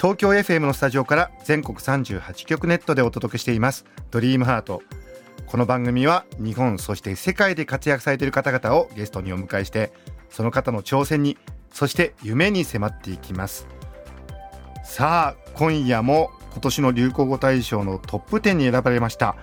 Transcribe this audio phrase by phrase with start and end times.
[0.00, 3.84] 東京 FM のスタジオから全国38局ネットでお届けしています。
[4.12, 4.80] ドリームハート。
[5.44, 9.92] この番組は日本そして世界で活躍されている方々をゲストにお迎えして
[10.30, 11.36] その方の挑戦に
[11.72, 13.66] そして夢に迫っていきます。
[14.84, 19.34] さあ今夜も今年の流行語大賞のトップ10に選ばれました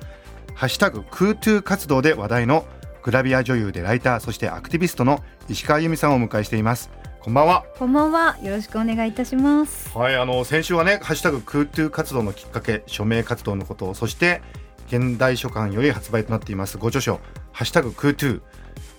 [0.54, 2.66] ハッシュタグクートゥー活動で話題の
[3.04, 6.90] グラビア女優でライターそしてアクティビストの石川由美さんをお迎えしています。
[7.26, 8.38] こんばんはこんばんは。
[8.44, 9.90] よろしくお願いいたします。
[9.98, 14.44] はい、あの先週はね、ハッシュタグクートゥー活動のきっかけ、署名活動のこと、そして
[14.90, 17.20] 現代書館より発売となっていますご著書、
[17.52, 18.42] ハッシュタグクートゥー。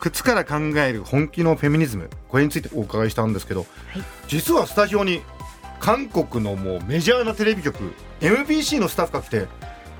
[0.00, 3.64] 靴から考える本気のフェミニズム、これについてお伺いしたんですけど、
[4.26, 5.22] 実はスタジオに
[5.78, 9.46] 韓国のもうメジャーなテレビ局、MBC のスタッフが来て、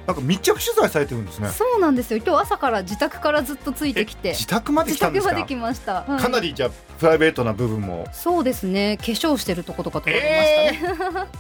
[0.09, 1.49] なんか密着取材されてるんですね。
[1.51, 2.21] そうなんですよ。
[2.27, 5.31] 今日朝から自宅からずっとついてきて、自宅まで来自たんですか？
[5.31, 5.95] 宅まで来ました。
[6.03, 8.07] はいかなりじゃあプライベートな部分も。
[8.13, 8.97] そうですね。
[8.99, 11.27] 化粧してるとことか撮られましたね。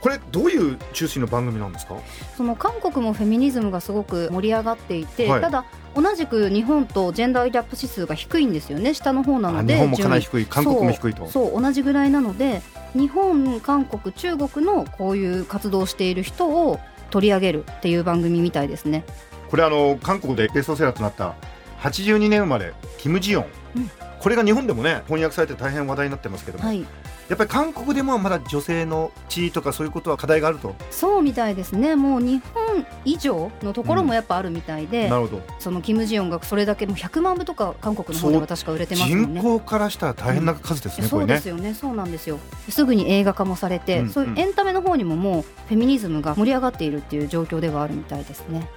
[0.00, 1.94] これどういう中心の番組なんですか？
[2.36, 8.94] その韓国もフェミニズムがすごく盛り上がっていて、はいただ同じく日本とジェンダーギャップ指数が低いんですよね。
[8.94, 11.26] 下の方なので、あ日本もかなり低い、韓国も低いと。
[11.26, 12.62] そうそう同じぐらいなので、
[12.94, 19.04] 日本、韓国、中国のこういう活動をしている人を取り上げるっていう番組みたいですね。
[19.50, 21.34] これあの韓国でベストセラーとなった
[21.82, 23.90] 82年生まれキム・ジヨン、うん
[24.22, 26.86] これが日本でもね翻訳されて大変話題になってますけども、はい。
[27.28, 31.96] やっぱり韓国でもまだ女性の地位とかそういうことは課題があると、そうみたいですね。
[31.96, 39.40] もう日本以上のところもやっぱあるみたいで、なるほどそのキム・ジヨンがそれだけもう100万部とか韓国の方では確か売れてますもんね。
[39.40, 42.38] 人口からしたら大変な数ですね、こそうですよね、そうなんですよ。
[42.68, 48.68] すぐに映画化もされて、うんそういうエンタメの方にももうフェミニズムが盛り上がっているっていう状況ではあるみたいですね。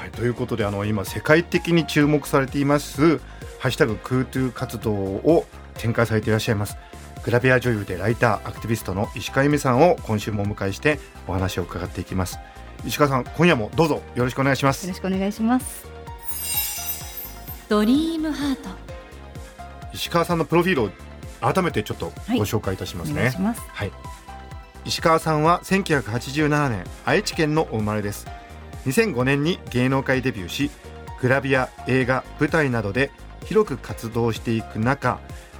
[0.00, 3.18] はい、ということであの今世界的に注目されています
[3.60, 5.44] 「ハッシュタグクートゥー活動」を
[5.74, 6.78] 展開されていらっしゃいます
[7.22, 12.38] グラビア女優でライターアクティビストの石川由美さんを今週もお迎えしてお話を伺っていきます
[12.84, 15.90] 石川さん今夜もどうぞよろしくお願いしますよろしくお願いします。
[17.70, 18.68] ドリームハート。
[19.92, 20.90] 石川さんのプロフィールを
[21.40, 23.62] 改めてちょっとご紹介いたしますね、お願いします。
[23.68, 23.92] はい、
[24.84, 28.26] 石川さんは1987年愛知県のお生まれです
[28.86, 30.70] 2005年に芸能界デビューし
[31.20, 33.10] グラビア映画舞台などで
[33.44, 35.18] 広く活動していく中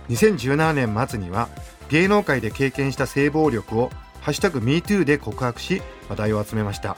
[0.09, 1.49] 2017年末には
[1.89, 6.97] 芸能界で経験した性暴力を「ハッシュタグ #MeToo」で告白し話題を集めました。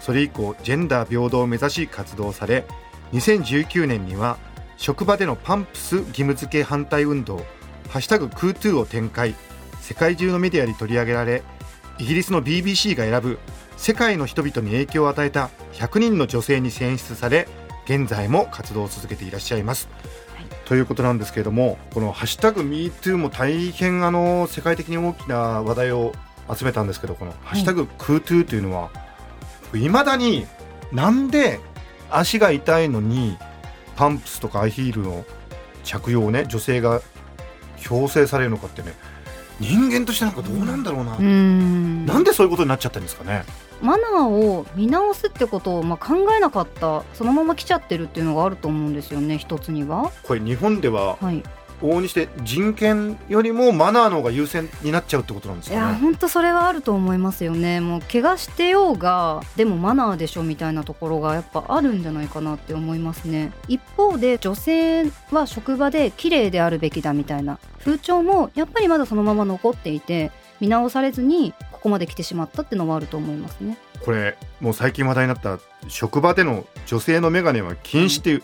[0.00, 2.64] それ以降ジェンダー平等を目指し活動され
[3.12, 4.36] 2019年には
[4.76, 7.36] 職場でのパンプス義務付け反対運動
[7.88, 9.34] 「ハッシュタグクートゥー」を展開。
[9.80, 11.42] 世界中のメディアに取り上げられ
[11.98, 13.38] イギリスの BBC が選ぶ
[13.82, 17.48] 世界の人々に影響を与えた100人の女性に選出され
[17.84, 19.88] 現在も活動を続けていらっしゃいます。
[20.66, 26.12] ということなんですけれどもこの「ハッシュタグ #MeToo」も大変あの世界的に大きな話題を
[26.56, 28.88] 集めたんですけどこの「ハッシュタグクートゥー」というのは
[29.74, 30.46] いまだに
[30.92, 31.58] なんで
[32.08, 33.36] 足が痛いのに
[33.96, 35.24] パンプスとかアイヒールの
[35.82, 37.00] 着用をね女性が
[37.78, 38.94] 強制されるのかってね
[39.62, 42.04] 人間としてなんかどうなんだろうな、うーん。
[42.04, 43.44] なんでそういうことになっちゃったんですかね。
[43.80, 50.12] マナーを見直すってことをまあ考えなかったそのまま来ちゃってるっていうのがあると思うんですよね一つには。
[50.22, 51.42] これ日本でははい、
[51.82, 57.80] 往々にして人権よりもマナーの方が優先になっちゃうってことなんですいやかね本当それはあると思いますよね。
[57.80, 63.52] もう怪我してようがでもマナーでしょみたいなところがやっぱあるんじゃないかなって思いますね。
[63.68, 67.58] 一方で女性は職場で綺麗であるべきだみたいな。
[67.84, 70.30] 風潮もやっぱりまだそのまま残っていて
[70.60, 73.76] 見直されずにここまで来てしまったっていうのはあると思いますね。
[74.04, 75.58] これもう最近話題になった
[75.88, 78.42] 職場での女性の眼鏡は禁止っていう、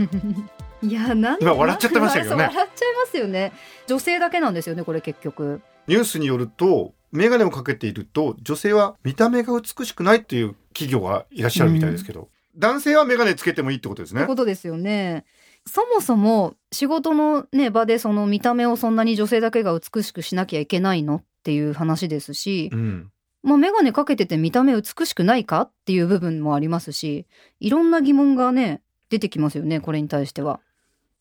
[0.84, 2.44] いやなん今笑っちゃってましたけどね。
[2.52, 3.52] 笑っちゃいますよね。
[3.86, 5.62] 女性だけなんですよねこれ結局。
[5.86, 14.26] ニュースによると眼鏡をかけていると女性は見た目が美しくないっていう企業がいらっしゃるみたいですけど、男性は眼鏡つけてもいいってことですね。
[14.26, 15.24] ことですよね。
[15.66, 23.10] そもそも仕事のね場でその見た目をそんなに女性だけが美しくしなきゃいけないのっていう話ですし、うん。
[23.42, 27.26] まあ眼鏡かけてて見た目美しくないかっていう部分もありますし、
[27.60, 30.60] いろんな疑問がね出てきますよねこれに対しては。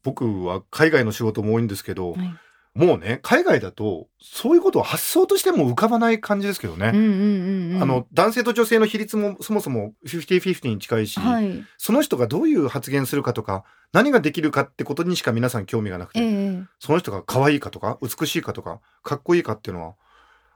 [0.03, 2.35] 僕は海外の仕事も多いんですけど、はい。
[2.75, 7.83] もうね海外だとそういうことは発想としても浮かばない感じですけどね、うんうんうんうん。
[7.83, 11.63] あの男性と女性の比率もそもそも50-50に近いし、はい。
[11.77, 16.63] その人がどういう発言するかとか何ができるかってことにしか皆さん興味がなくて、ええ。
[16.79, 19.94] その人が可愛いかとか美しいかとかかっこいいかっていうのは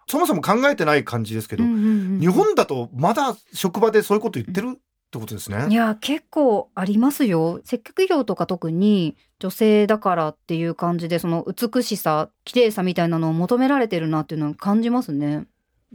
[0.08, 2.20] そもそも考えてない感じですけど、うんうんうん。
[2.20, 4.80] 日本だとまだ職場でそういうこと言ってる
[5.18, 5.68] ってことですね。
[5.70, 7.60] いや結構ありますよ。
[7.64, 15.46] 接客業とか特に女性だからっていう感じでその美しさ綺麗さみたいなのを求められてるなっていうのを感じますね。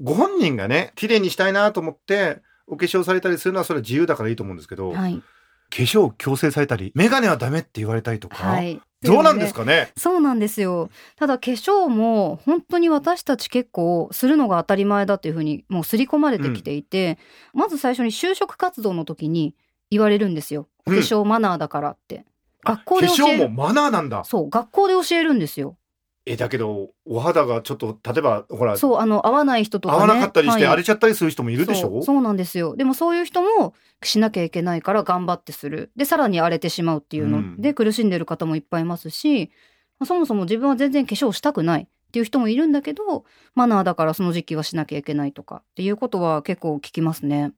[0.02, 5.22] ご本人がね綺麗にしたいなと思ってお化粧されたりするのはそれは自由だからいいと思うんですけど、化はい。
[5.70, 9.92] 粧を強制されたり眼鏡はダメって言われたりとか、はいどうなんですかね？
[9.96, 10.90] そうなんですよ。
[11.16, 17.18] ただ化粧も本当に私たち結構するのが当たり前だっていうふうにもう刷り込まれてきていて、
[17.52, 19.54] まず最初に就職活動の時に
[19.90, 20.68] 言われるんですよ。
[20.86, 22.24] お化粧マナーだからって、
[22.64, 23.44] 学校化で教える。
[23.44, 24.24] 粧もマナーなんだ。
[24.24, 25.76] そう学校で教えるんですよ
[26.24, 30.00] えだけどお肌がちょっと例えばほらそうあの合わない人とかね。
[30.00, 30.72] 合わなかったりしてはい。
[30.72, 32.76] 荒れちゃったりする人もいるでしょ、そうそうなんですよ。
[32.76, 35.90] でもそういう人もしなきゃいけないから頑張ってする。
[35.96, 37.56] でさらに荒れてしまうっていううん。
[37.56, 39.50] ので苦しんでる方もいっぱいいますし、
[39.98, 43.24] まあそもそも自分は全然化粧したくないっていう人もいるんだけど
[43.54, 47.52] マナーだからその時期はしなきゃいけないとかっていうことは結構聞きますね。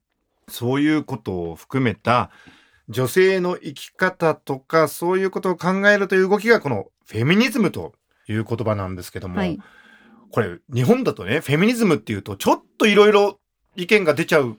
[0.49, 2.31] そういうことを含めた
[2.88, 7.94] 女性の生き方とかそういうことを考えるという動きがこのフェミニズムと
[8.29, 9.59] いう言葉なんですけども、はい、
[10.31, 13.38] これ日本だとねフェミニズムっていうとちょっといろいろ
[13.76, 14.59] 意見が出ちゃうん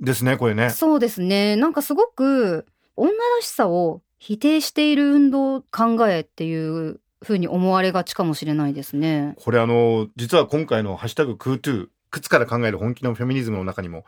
[0.00, 0.70] ですねこれね。
[0.70, 2.66] そうですねなんかすごく
[2.96, 9.34] 女らしさを否定している運動考えっていうふうに思われがちかもしれないですね。
[9.38, 14.04] これあの実は今回の「ハッシュタグクートゥ靴から考える本気のフェミニズム」の中にも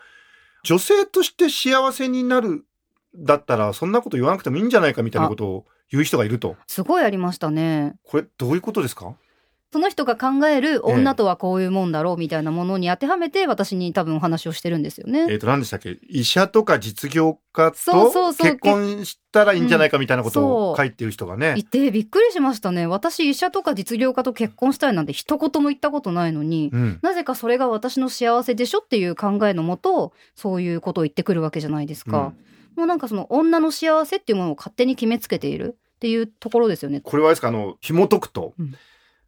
[0.63, 2.65] 女性として幸せになる
[3.15, 6.57] だったらそんなこと言わなくてもいいんじゃないかみたいなことを言う人がいると。
[6.67, 7.95] すごいありましたね。
[8.05, 9.15] これどういうことですか？
[9.73, 10.79] その人が考えるええ。
[10.79, 15.27] 女とはこういうもんだろうみたいなものに当てはめて私に多分お話をしてるんですよね。
[15.29, 15.99] えっ、と何でしたっけ？
[16.09, 21.55] 医者とか実業家と結婚したらいいんじゃないかみたいなことうんを書いてる人がね。
[21.59, 22.87] いてびっくりしましたね。
[22.87, 32.33] 私医者とか実業家と結婚したいなんて一言も言ったことないのに、うん、なぜかそれが私の幸せでしょっていう考えのもとそういうことを言ってくるわけじゃないですか。
[32.77, 37.01] もうなんかその女の幸せっていうものを勝手に決めつけているっていうところですよね。
[37.01, 37.49] これはですか？
[37.49, 38.75] あの紐解くと、うん。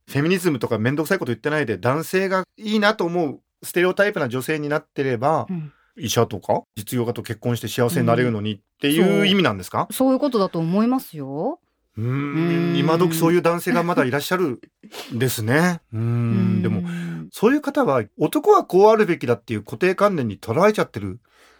[0.06, 5.72] フェミニズムとか面倒くさいこと言ってないで男性がいいなと思うステレオタイプな女性になってれば、うん。
[6.00, 9.26] 医者とか実業家と結婚して幸せになれるのにってそいうう。
[9.26, 9.88] 意味なんですか？
[9.90, 11.58] そういうことだと思いますよ。
[11.96, 12.74] うん。
[12.74, 12.76] ん。
[12.78, 14.60] 今時そういう男性がまだいらっしゃる
[15.12, 15.80] んですね。
[15.92, 16.62] うーん。
[16.62, 17.28] でもうん。
[17.32, 21.18] そういう方は男はこうあるべきだっていう固定観念に捉えちゃってる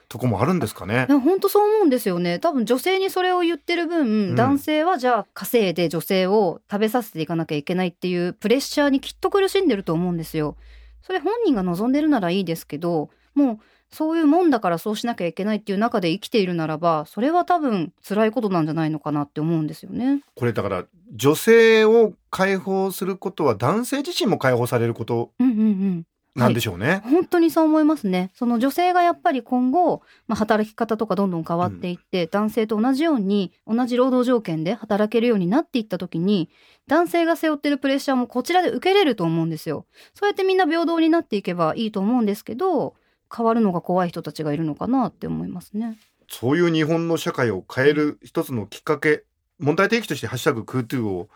[0.09, 1.07] とこもあるんですかね。
[1.09, 2.39] 本当そう思うんですよね。
[2.39, 4.35] 多分女性にそれを言ってる分、ん。
[4.35, 10.57] 男性はじゃあ稼いで女性を食べさせていかなきゃいけないっていうプレッシャーにきっと苦しんでると思うんですよ。
[11.03, 13.59] それ本人が望んでるならいいですけどもう
[13.91, 20.21] そういうもんだからそうしなきゃいけないっていう中で生きているならばそれは多分辛いことなんじゃないのかなって思うんですよね。
[20.35, 20.85] これだから
[21.15, 26.07] 女性を解放することは男性自身も解放されることうんうんうん
[26.39, 28.31] なんでしょうね、本当にそう思いますね。
[28.35, 36.49] その女性がやっぱり今後、まあ、働き方とかどんどん変わっていって、男性と同じように同じ労働条件で働けるようになっていった時に
[36.87, 39.87] 男性が背負ってるプレッシャーもこちらで受けれると思うんですよ。
[40.15, 42.95] そうやってみんな平等になっていけばいいと思うんですけど
[43.35, 45.99] 変わるのが怖い人たちがいるのかなって思いますね。
[46.31, 49.25] そういう日本の社会を変える一つのきっかけ
[49.59, 51.29] 問題提起として「ハッシュタグクートゥー」を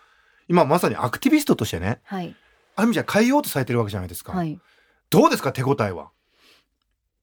[0.48, 2.34] 今まさにアクティビストとしてねはい、
[2.76, 4.58] ある意味じゃ変えようとされてるわけじゃないですか、はい、
[5.12, 6.10] どうですか手応えは？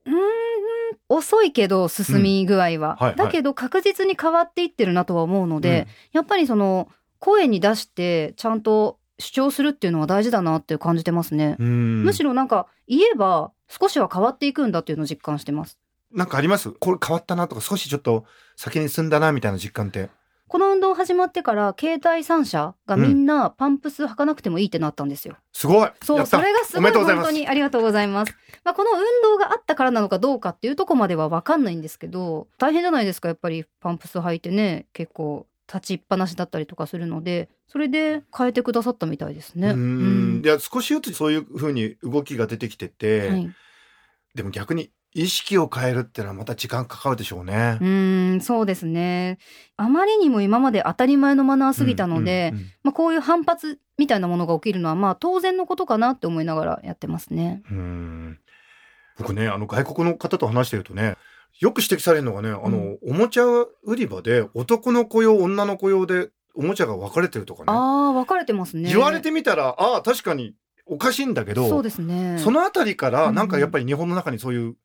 [0.06, 0.16] うーん
[1.10, 2.80] 遅いけど進み具合は、うん。
[2.80, 3.16] はいはい。
[3.16, 11.58] だけど確実に変わっていってるなとは思うので、やっぱりその声に出してちゃんと主張するっていうのは大事だなって感じてますね。
[11.60, 12.04] うんうん。
[12.04, 15.78] むしろなんか言えば少しは変わっていくんだっていうのを実感してます。
[16.12, 16.72] なんかあります？
[16.72, 20.10] これ変わったなとか少しちょっと先に進んだなみたいな実感って
[20.50, 25.38] この運動始まってから携帯3社がみんなパンプス履かなくてもいいってなったんですよ。
[25.54, 25.90] すごい。
[26.04, 27.28] そう、それがすおごい本めでとうございます。
[27.28, 28.36] 当にありがとうございます。
[28.64, 39.70] まあ、この運動があったからなのかどうかっていうとこまでは分かんないんですけど、大変じゃないですか、やっぱりパンプス履いてね、結構立ちっぱなしだったりとかするので、それで変えてくださったみたいですね。
[39.70, 40.42] ううん。
[40.42, 40.44] ん。
[40.44, 43.52] いや少しずつそういうふうに動きが出てきてて、はい、
[44.34, 47.78] でも逆に意識を変えるっていうのはまた時間かかるでしょうね。
[47.82, 47.84] う。
[47.84, 49.40] ーんそうですね。
[49.76, 57.64] あまりにも今まで当たり前のマナーすぎたので、うんうんまあ、こういう反発みたいなものが起きるのはまあ当然のことかなって思いながらやってますね。
[57.72, 57.78] うん。
[57.78, 58.40] うん
[59.18, 61.18] 僕ねあの外国の方と話してるとね
[61.60, 63.44] よく指摘されるのがねあの、おもちゃ
[63.84, 67.66] 売り場で男の雇用女の雇用でおもちゃが分かれてるとかね。
[67.68, 68.90] ああ分かれてますね。
[68.90, 72.38] 言われてみたらああ確かにおかしいんだけどそうですね。
[72.40, 73.36] そのあたりからうん。
[73.36, 74.76] なんかやっぱり日本の中にそういう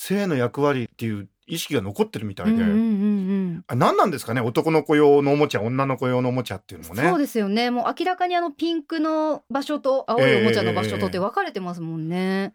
[0.00, 3.64] 性の役割っていう意識が残ってるみたいで、うんうんうんうん。
[3.66, 7.08] あ何なんですかね男の子用のおもちゃ女の子用のおもちゃっていうのもね。
[7.08, 7.72] そうですよね。
[7.72, 12.54] もう明らかにあのピンクの場所と青いおもちゃの場所とって分かれてますもんね、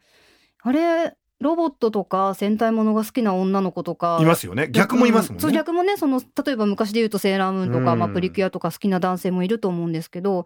[0.62, 4.19] あれロボットとか戦隊ものが好きな女の子とか。
[4.21, 4.69] いますよね。
[4.71, 8.00] 逆もいますもんうそうね、逆もねその例えば昔で言うとセーラームーンとか、うん。
[8.00, 10.43] まあ、プリキュアとか好きな男性もいると思うんですけど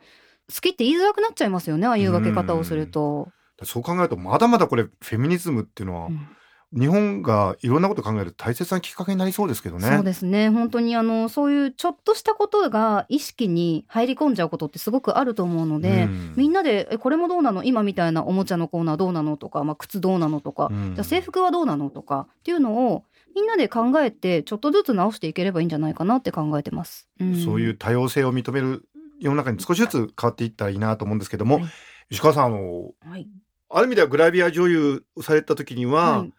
[0.51, 1.85] 好きって言いづらくなっちゃいますよね。
[1.85, 3.29] ああいう分け方をすると。
[3.61, 6.27] そう考えるとまだまだこれフェミニズムっていうのは、うん
[6.74, 9.88] 日本がいろんなこと考える大切なきっかけになりそうですけどね。
[9.88, 10.50] そうですね。
[10.50, 16.33] 本当にあのそういうちょっとしたことが意識に入り込んじゃうことってすごくあると思うので、うん。
[16.36, 17.63] みんなでえこれもどうなの？
[17.63, 19.38] 今みたいなおもちゃのコーナーどうなの？
[19.38, 20.95] とか、まあ、靴どうなのとか、うん。
[20.95, 27.07] じゃあ制服はどうなのとかっていうのをみんなで考えてちょっとずつ直していければいいんじゃないかなって考えてます。
[27.24, 28.89] んそういう多様性を認める
[29.21, 31.19] 世の中に少しずつ変わっていったらいいなと思うん。
[31.19, 31.65] ですけども、はい
[32.09, 33.27] 石川さんあのはい
[33.69, 36.33] ある意味ではグラビア女優をされた時には、はい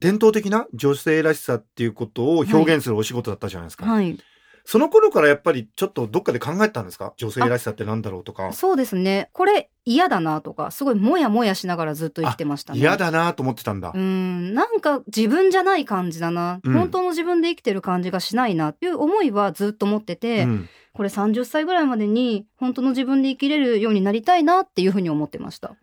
[0.00, 4.18] 伝統的な女性らしさっていうことを表現するお仕事だったじゃないですか、はい、
[4.64, 7.14] その頃からやっぱりちょっとどっかで考えたんですか？
[7.16, 8.52] 女性らしさってなんだろうとか。
[8.52, 9.30] そうですね。
[9.32, 12.80] これ嫌だなとかすごいモヤモヤしながらずっと生きてましたね。
[12.80, 14.52] 嫌だなと思ってたんだ、うん。
[14.52, 16.72] なんか自分じゃない感じだな、うん。
[16.74, 20.68] 本当の自分で生きてる感じがしないなっていう思いはずっと持ってて、うん。
[20.92, 25.76] これ30歳ぐらいまでに本当の自分で生きれるようになりたいなっていうふうに思ってました。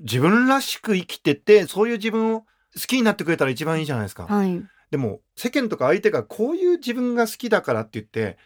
[0.00, 8.38] 自分らしく生きててそういう自分を好きになってくれたら一番いいじゃないですか、はい、でも世間とか相手がこういう自分が好きだからって言って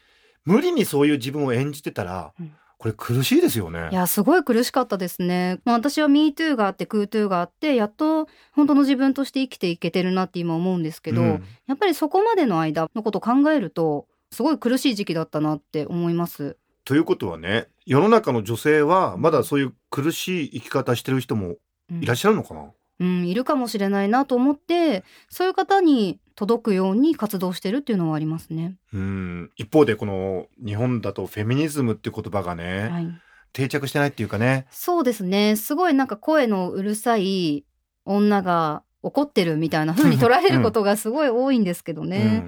[0.45, 2.53] 無理にそういう自分を演じてたら、うん。
[2.77, 3.89] これ苦しいですよね。
[3.93, 5.59] いやすごい苦しかったですね。
[5.65, 11.45] まあ、私は MeToo があって KooToo があってやっと本当の自分として生きていけてるなって今思うんですけど、うん。
[11.67, 16.59] やっぱりそこまでの間のことを考えるとすごい苦しい時期だったなって思います。
[16.85, 21.55] ということはね世の中の女性はまだそういう苦しい生き方してる人も
[21.91, 22.03] うん。
[22.03, 28.77] いらっしゃるのかな、うん、いるかもしれないなと思ってそういう方に届くように活動してるっていうのはありますね。
[28.93, 29.51] うん。
[29.57, 33.09] 一方でこの日本だとフェミニズムっていう言葉がね、はい、
[33.53, 34.67] 定着してないっていうかね。
[34.71, 35.57] そうですね。
[35.57, 37.65] すごいなんか声のうるさい
[38.05, 42.47] 女が怒ってるみたいな風に捉えることがすごい多いんですけどね、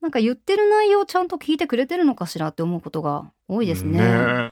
[0.00, 4.00] なんか言ってる内容をちゃんと聞いてくれてるのかしらって思うことが多いですね。
[4.02, 4.50] え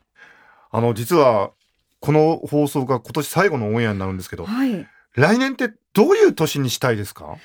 [0.73, 1.50] あの実は
[1.99, 7.37] この放送が今年最後のオンエアになるんですけどはい来年ってどういう年にしたいですか？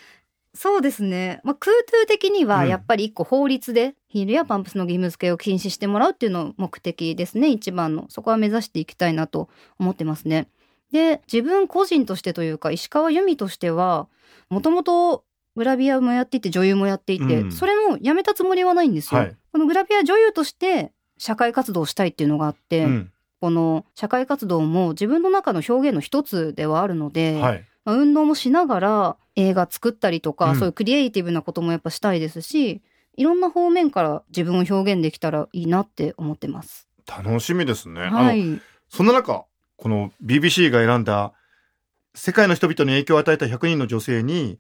[0.54, 1.42] そうですね。
[1.44, 2.70] まあ、空ー的にはうん。
[2.70, 7.50] やっぱり一個法律でヒールやパンプスの義務付けを禁止してもらうっていうのを目的ですね。
[7.50, 8.06] 一番の。
[8.10, 10.48] そこは目指していきたいなと思ってますね。
[10.92, 14.08] で自分個人としてというか石川由美としては
[14.50, 15.26] もともと
[15.58, 17.52] グラビアもやっていて女優もやっていて、うん。
[17.52, 19.20] それもやめたつもりはないんですよ。
[19.20, 19.36] はい。
[19.52, 27.66] このグラビア女優として社会活動をしたいっていうのがあって、うんこの社会活動も自分の中の表現の一つではあるので、はい。
[27.84, 30.56] まあ運動もしながら映画作ったりとか、うん。
[30.58, 32.82] そういうクリエイティブなこともやっぱしたいですし
[33.18, 36.88] いろんな方面から自分を表現できたらいいなって思ってます。
[37.08, 39.46] 楽しみですね、はい、そんな中
[39.78, 41.34] この BBC が選んだ
[42.16, 44.58] 世界の人々に影響を与えた100人の女性に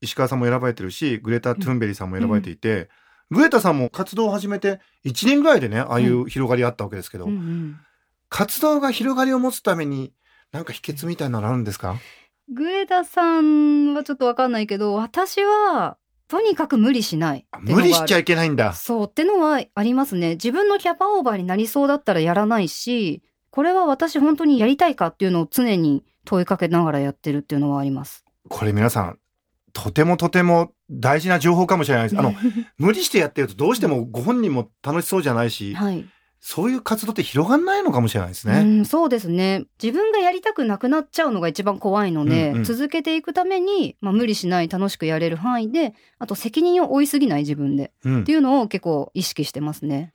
[0.00, 2.88] 石川さんも選ばれてるしグレタ・トゥーンベリーさんも選ばれていて、
[3.30, 7.80] グレタさんも活動を始めて1年ぐらいでねああいう広がりあったわけですけど、うんうん
[8.32, 10.12] 活動が広がりを持つために
[10.52, 11.96] なんか秘訣みたいなのあるんですか？
[12.52, 15.96] グレタさんはちょっとわかんないけど私は
[16.28, 18.72] とにかく無理しない無理しちゃいけないんだ。
[18.72, 20.30] そうってのはありますね。
[20.30, 28.24] 自分のキャパオーバーになりそうだったらやらないしこれは私本当にやりたいかっていうのを常に問いかけながらやってるっていうのはあります。
[28.48, 29.18] これ皆さん
[29.74, 32.18] とてもとても大事な情報かもしれないです。
[32.18, 32.34] あの
[32.78, 36.06] 無理してやってるとどうしてもご本人も楽しそうじゃないし、はい
[36.44, 38.58] そういう活動って広がんないのかもしれないですね。
[38.58, 50.12] うん、そうですね自分がやりたくなくなっちゃうのが一番怖いので、うんうん続けていくために、まあ、無理しない楽しくやれる範囲であと責任を負いすぎない自分でうんっていうのを結構意識してますね。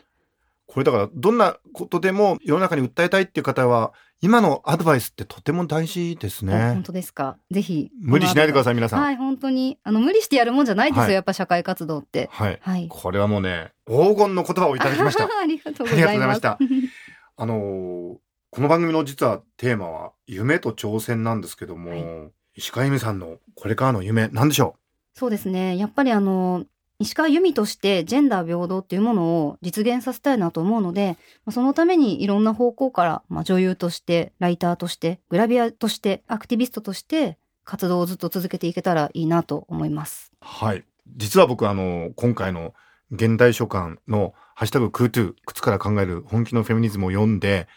[0.68, 6.84] これだからどんなことでも世の中に訴えたいっていう方は今のアドバイスってとても大事ですあね本。
[6.84, 7.38] 当ですか？
[7.52, 9.02] ぜひ無理しないでくだささい皆さん。
[9.02, 12.30] はい本当にあの無理してやるもんじゃないですよ、はいやっぱ社会活動って。
[12.32, 12.60] はい。
[12.62, 12.88] はい。
[12.90, 15.24] これはもうね黄金の言葉をいただきました。
[15.42, 16.58] ありがとうございました。
[17.38, 18.18] あのー
[18.50, 21.92] この番組の実はテーマは夢と挑戦なんですけども、
[22.26, 24.78] は石川由美さんのこれからの夢なんでしょ
[25.14, 26.64] そうですねやっぱりあの
[27.00, 40.32] 石川由美としてジェンダー平等っていうものを実現させたいなと思うのでまあそのためにいろんな方向から、まあ、女優としてライターとしてグラビアとしてアクティビストとして活動をずっと続けていけたらいいなと思います。
[40.42, 40.46] う。
[40.46, 40.84] はい。
[41.16, 42.74] 実は僕あの今回の
[43.12, 47.68] 現代書館のハッシュタグクートゥー、靴から考える本気のフェミニズムを読んで、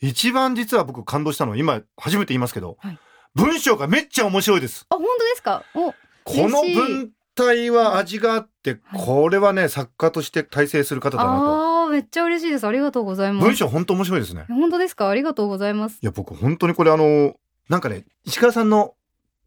[0.00, 2.98] 一番実は僕感動したのは今初めて言いますけど、はい
[3.34, 4.86] 文章がめっちゃ面白いです。
[4.88, 5.62] あ本当ですか？
[5.74, 5.92] お
[6.24, 11.84] この文体は味があって、これはね、作家として大成する方だなと。
[11.84, 12.66] あーめっちゃ嬉しいです。
[12.66, 13.44] ありがとうございます。
[13.44, 14.44] 文章本当面白いですね。
[14.48, 15.08] 本当ですか？
[15.08, 15.98] ありがとうございます。
[16.02, 17.34] いや、僕本当にこれあの、
[17.68, 18.94] なんかね、石川さんの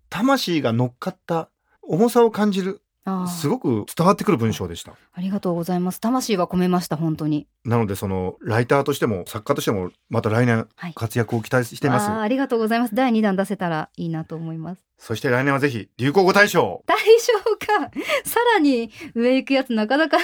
[0.09, 1.49] 魂が乗っかった
[1.81, 2.81] 重さを感じる、
[3.27, 4.93] すごく伝わってくる文章でした。
[5.13, 5.99] ありがとうございます。
[5.99, 7.47] 魂は込めました本当に。
[7.65, 12.09] なので、その、ライターとしても、作家としても、また来年はい、活躍を期待してます。
[12.09, 12.95] あーありがとうございます。
[12.95, 14.85] 第2弾出せたらいいなと思います。
[14.99, 16.83] そして来年はぜひ、流行語大賞。
[16.85, 17.91] 大丈夫か。
[18.23, 20.17] さらに上行くやつなかなか。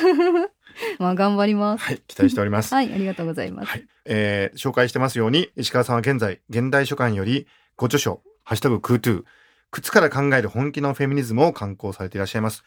[0.99, 1.83] まあ頑張ります。
[1.83, 2.73] はい、期待しております。
[2.73, 3.87] はいありがとうございます、はい。
[4.05, 9.23] えー紹介してますように、石川さんは現在、現代書館より、ご著書、ハッシュタグクートゥー、
[9.71, 12.63] 靴から考える本気のフェミニズムを刊行されていらっしゃいます。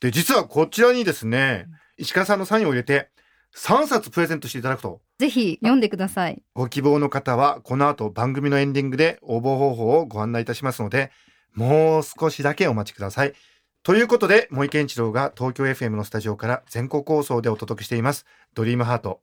[0.00, 3.10] で、実はこちらにですね、石川さんのサインを入れて、
[3.54, 11.12] 3冊プレゼントしていただくと、ぜひ読んでくださいご希望の方は、この後番組のエンディングで応募方法をご案内いたしますので、
[11.54, 13.34] もう少しだけお待ちください。
[13.82, 19.20] ということで、森健一郎が東京 FM のスタジオから全国放送でお届けしています、ドリームハート。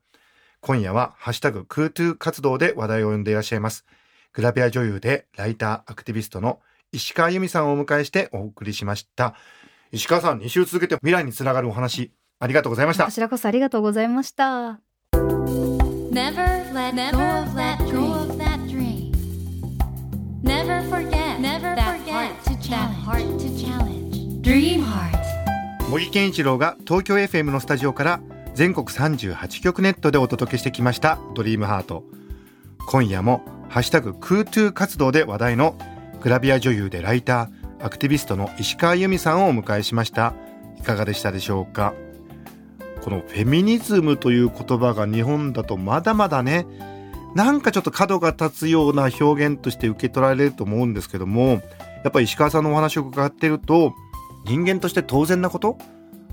[0.62, 3.86] 今夜は、ハッシュタグクートゥー活動で話題を呼んでいらっしゃいます。
[4.34, 6.60] グラビア女優でライター、アクティビストの
[6.92, 9.36] 石川由美さんをお迎えしてお送りしました。
[9.92, 13.12] 石川さん、2週続けて未来につながるお話、ありがとうございましたこ。
[13.12, 14.80] ちらこそありがとうございました
[15.14, 16.42] Never
[16.74, 19.12] let go of that dream.
[20.42, 24.42] Never forget never that forget heart to that heart to challenge.
[24.42, 25.20] Dream heart.
[25.90, 28.22] 茂木健一郎が東京 FM のスタジオから
[28.56, 32.04] 全国38局ネットでお届けしてきました「ドリームハート
[32.88, 35.78] 今夜も「ハッシュタグクートゥー活動」で話題の
[36.22, 40.34] グラビア女優でライターアクティビストの石川由美さんをお迎えしました
[40.78, 41.94] いかがでしたでしょうか？
[43.02, 46.66] このフェミニズムという言葉が日本だとまだまだね
[47.36, 51.62] なんかちょっと角が立つような表現として受け取られると思うんですけども
[52.04, 53.94] やっぱり石川さんのお話を伺っていると
[54.46, 55.78] 人間として当然なこと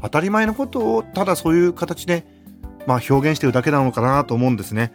[0.02, 2.26] 当たり前のことをただそういう形で、
[2.86, 4.92] まあ、表現してるだけなのかなと思うんですね。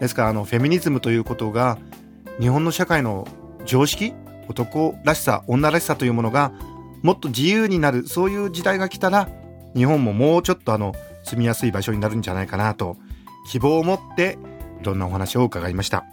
[0.00, 1.78] ですからあのフェミニズムということが
[2.40, 3.28] 日本の社会の
[3.64, 4.14] 常識
[4.52, 6.52] 男らしさ女らしさというものが
[7.02, 9.28] もっと自由になるそういう時代が来たら
[9.74, 12.96] 日本ももうちょっとあの住みやすい場所になるんじゃないかなと
[13.50, 14.38] 希望を持って
[14.80, 16.04] いろんなお話を伺いました。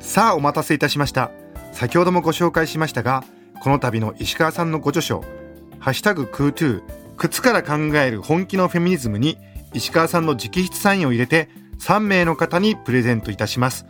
[0.00, 1.30] さあお待たせいたしました。
[1.72, 3.24] 先ほどもご紹介しましたが
[3.62, 5.24] この度の石川さんのご著書
[5.80, 6.82] 「ハッシュタグクートゥー
[7.16, 9.38] 靴から考える本気のフェミニズム」に
[9.72, 11.48] 石川さんの直筆サインを入れて
[11.80, 13.86] 3名の方にプレゼントいたします。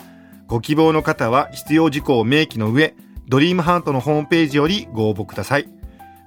[0.47, 2.95] ご希望の方は必要事項を明記の上
[3.29, 5.69] ドリームハートのホームページよりご応募ください。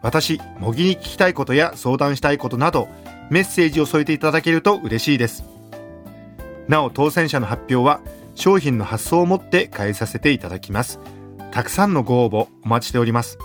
[0.01, 2.88] 私模擬に聞きたいことや相談したいことなど
[3.29, 5.43] メッセージを添えていただけると嬉しいです。
[6.67, 8.01] なお当選者の発表は
[8.36, 10.99] 商品の発送をもって返させていただきます。
[11.51, 13.38] たくさんのご応募お待ちしております。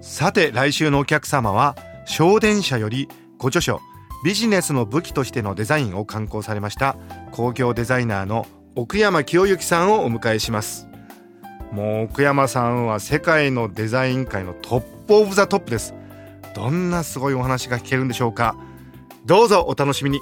[0.00, 3.80] さて来週のお客様は祥伝社よりご著書
[4.24, 6.96] ビジネスの武器としてのデザインを刊行されました
[7.32, 10.88] 工業デザイナーの奥山清行さんをお迎えします。
[11.74, 15.92] もう奥山さんは世界のデザイン界のトップオブザトップです。
[16.54, 18.56] どんなすごいお話が聞けるんでしょうか。
[19.26, 20.20] どうぞお楽しみに、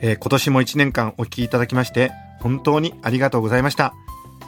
[0.00, 3.94] えー今年も1年間お聞きいただきまして本当にありがとうございました。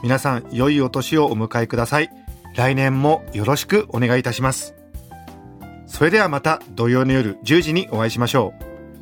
[0.01, 2.09] 皆さん良いお年をお迎えください。
[2.55, 4.73] 来年もよろしくお願いいたします。
[5.87, 8.53] それではまた土曜の夜10時にお会いしましょ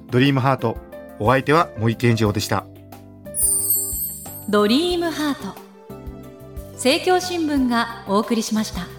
[0.08, 0.12] う。
[0.12, 0.76] ドリームハート。
[1.20, 2.66] お相手は森健二郎でした。
[4.50, 5.69] ドリームハート。
[6.80, 8.99] 政教新聞がお送りしました。